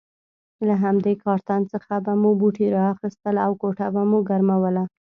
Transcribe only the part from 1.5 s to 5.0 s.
څخه به مو بوټي را اخیستل او کوټه به مو ګرموله.